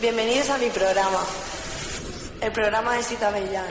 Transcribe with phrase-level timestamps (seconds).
[0.00, 1.18] Bienvenidos a mi programa,
[2.40, 3.66] el programa de Sita Bellán,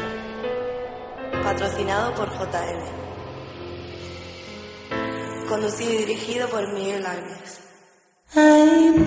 [1.41, 2.84] patrocinado por JM,
[5.48, 7.05] conducido y dirigido por Miguel
[8.34, 8.98] help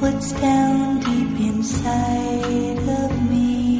[0.00, 0.99] what's down
[1.60, 3.76] inside of me.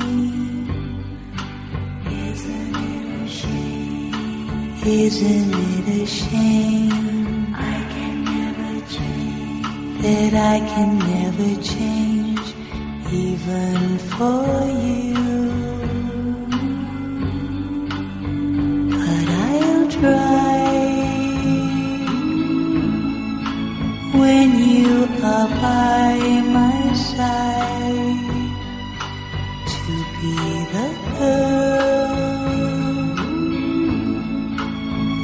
[2.29, 4.75] Isn't it a shame?
[4.85, 7.55] Isn't it a shame?
[7.57, 10.03] I can never change.
[10.03, 12.47] That I can never change,
[13.11, 14.45] even for
[14.85, 15.70] you.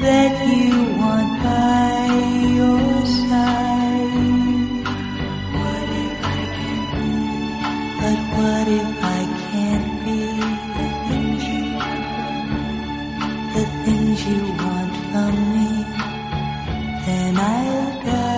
[0.00, 2.06] That you want by
[2.58, 4.84] your side.
[5.56, 7.10] What if I can't be?
[8.00, 10.20] But what if I can't be
[13.54, 15.70] the things you want from me?
[17.06, 18.36] Then I'll die.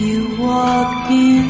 [0.00, 1.49] You walked into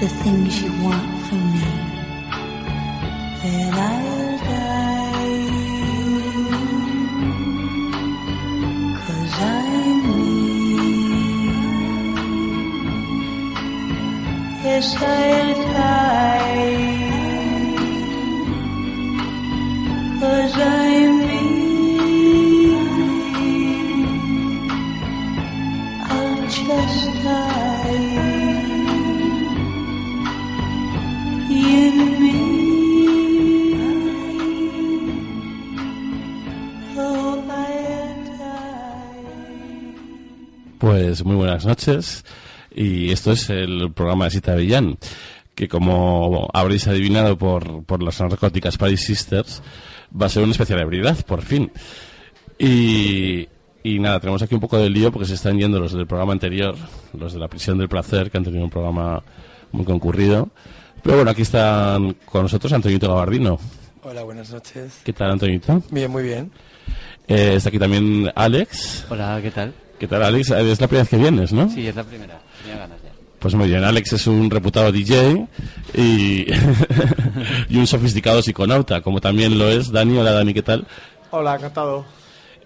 [0.00, 1.70] The things you want from me.
[3.42, 5.48] Then I'll die.
[9.02, 10.24] Cause I'm me.
[14.62, 16.68] Yes, I'll die.
[20.20, 21.42] Cause I'm me.
[26.04, 28.37] I'll just die.
[40.78, 42.24] Pues muy buenas noches
[42.74, 44.96] y esto es el programa de Sita Villán
[45.56, 49.60] que como habréis adivinado por, por las narcóticas Paris Sisters
[50.14, 51.72] va a ser una especial habilidad, por fin.
[52.60, 53.48] Y,
[53.82, 56.32] y nada, tenemos aquí un poco de lío porque se están yendo los del programa
[56.32, 56.76] anterior,
[57.12, 59.22] los de la prisión del placer, que han tenido un programa
[59.72, 60.48] muy concurrido.
[61.02, 63.58] Pero bueno, aquí están con nosotros Antonito Gabardino.
[64.04, 65.00] Hola, buenas noches.
[65.04, 65.82] ¿Qué tal, Antonito?
[65.90, 66.52] Bien, muy bien.
[67.28, 69.04] Eh, está aquí también Alex.
[69.10, 69.74] Hola, ¿qué tal?
[69.98, 70.50] ¿Qué tal, Alex?
[70.50, 71.68] Es la primera vez que vienes, ¿no?
[71.68, 72.40] Sí, es la primera.
[72.62, 73.10] Tenía ganas ya.
[73.38, 75.46] Pues muy bien, Alex es un reputado DJ
[75.94, 76.46] y,
[77.68, 80.18] y un sofisticado psiconauta, como también lo es Dani.
[80.18, 80.86] Hola Dani, ¿qué tal?
[81.30, 82.04] Hola, encantado.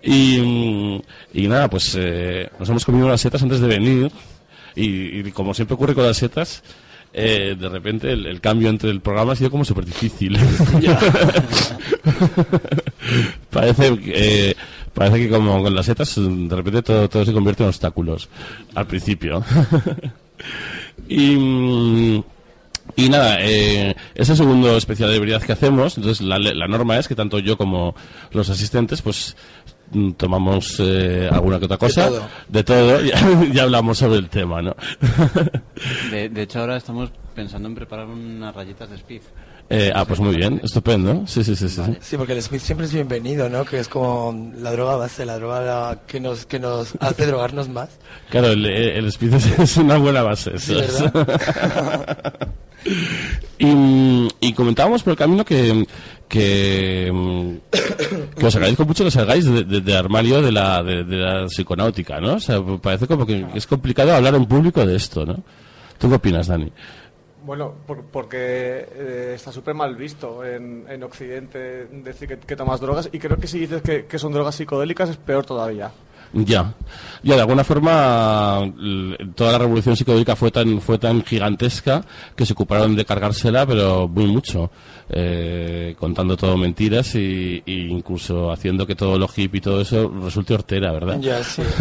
[0.02, 1.02] Y, mm,
[1.34, 4.12] y nada, pues eh, nos hemos comido unas setas antes de venir
[4.76, 6.62] y, y como siempre ocurre con las setas,
[7.12, 10.38] eh, de repente el, el cambio entre el programa ha sido como súper difícil.
[13.50, 14.56] parece, que,
[14.94, 18.29] parece que como con las setas de repente todo, todo se convierte en obstáculos
[18.75, 19.43] al principio.
[21.09, 21.37] y...
[21.37, 22.23] mm,
[22.97, 25.97] y nada, eh, es el segundo especial de habilidad que hacemos.
[25.97, 27.94] Entonces, la, la norma es que tanto yo como
[28.32, 29.37] los asistentes, pues
[29.93, 32.09] mm, tomamos eh, alguna que otra cosa.
[32.09, 32.29] todo.
[32.49, 33.00] De todo.
[33.05, 34.76] Ya, ya hablamos sobre el tema, ¿no?
[36.11, 39.23] De, de hecho, ahora estamos pensando en preparar unas rayitas de speed.
[39.74, 41.22] Eh, ah, pues muy bien, estupendo.
[41.26, 41.80] Sí, sí, sí, sí.
[41.82, 41.96] sí.
[42.00, 43.64] Sí, porque el speed siempre es bienvenido, ¿no?
[43.64, 47.70] Que es como la droga base, la droga la- que nos que nos hace drogarnos
[47.70, 47.88] más.
[48.28, 50.58] Claro, el, el speed es, es una buena base.
[50.58, 51.12] Sí, eso es.
[51.12, 52.34] ¿verdad?
[53.58, 55.86] y, y comentábamos por el camino que,
[56.28, 57.60] que,
[58.36, 61.46] que os agradezco mucho que salgáis de, de- de armario de la, de, de la
[61.46, 62.34] psiconáutica, ¿no?
[62.34, 65.42] O sea, parece como que es complicado hablar en público de esto, ¿no?
[65.98, 66.70] ¿Tú qué opinas, Dani?
[67.44, 72.80] Bueno, por- porque eh, está súper mal visto en, en Occidente decir que, que tomas
[72.80, 75.90] drogas y creo que si dices que, que son drogas psicodélicas es peor todavía.
[76.34, 76.75] Ya,
[77.23, 78.73] ya de alguna forma
[79.34, 84.08] toda la revolución psicodélica fue tan fue tan gigantesca que se ocuparon de cargársela, pero
[84.08, 84.70] muy mucho,
[85.11, 90.11] eh, contando todo mentiras y, y incluso haciendo que todo lo hip y todo eso
[90.23, 91.19] resulte hortera, ¿verdad?
[91.20, 91.62] Ya, sí.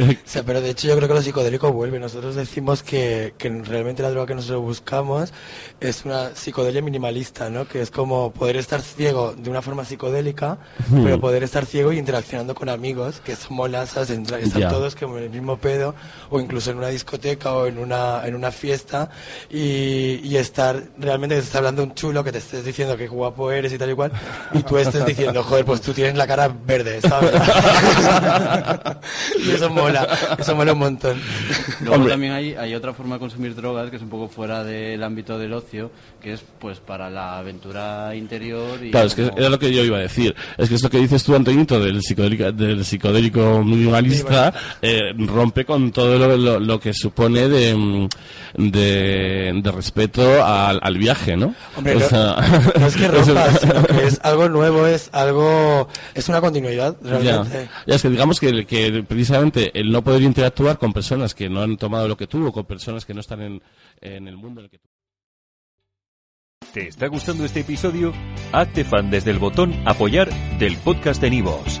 [0.00, 1.98] O sea, pero de hecho yo creo que lo psicodélico vuelve.
[1.98, 5.32] Nosotros decimos que, que realmente la droga que nosotros buscamos
[5.80, 7.66] es una psicodelia minimalista, ¿no?
[7.66, 10.58] Que es como poder estar ciego de una forma psicodélica,
[11.02, 14.06] pero poder estar ciego y interaccionando con amigos, que son.
[14.10, 14.68] Entra- Están Ya.
[14.68, 15.94] todos como en el mismo pedo,
[16.30, 19.10] o incluso en una discoteca o en una, en una fiesta,
[19.50, 23.08] y, y estar realmente que te está hablando un chulo que te estés diciendo que
[23.08, 24.12] guapo eres y tal y cual,
[24.52, 27.30] y tú estés diciendo, joder, pues tú tienes la cara verde, ¿sabes?
[29.46, 30.06] y eso mola,
[30.38, 31.20] eso mola un montón.
[31.80, 32.12] Luego Hombre.
[32.12, 35.38] también hay, hay otra forma de consumir drogas que es un poco fuera del ámbito
[35.38, 35.90] del ocio,
[36.20, 39.72] que es pues para la aventura interior y Claro, es que como- era lo que
[39.72, 40.34] yo iba a decir.
[40.58, 45.90] Es que esto que dices tú, Antonito, del psicodélico, del psicodélico minimalista, eh, rompe con
[45.92, 48.08] todo lo, lo- lo que supone de, mm,
[48.70, 51.54] de, de respeto al, al viaje, ¿no?
[51.76, 52.36] Hombre, O no, sea,
[52.78, 56.40] no es que o sea, rompa, sino que es algo nuevo, es algo, es una
[56.40, 57.68] continuidad, Ya, realmente.
[57.86, 61.62] ya es que digamos que, que precisamente el no poder interactuar con personas que no
[61.62, 63.62] han tomado lo que tú o con personas que no están en,
[64.00, 64.88] en el mundo en el que tú.
[66.72, 68.12] ¿Te está gustando este episodio?
[68.52, 70.28] Hazte fan desde el botón Apoyar
[70.58, 71.80] del podcast de Nivos.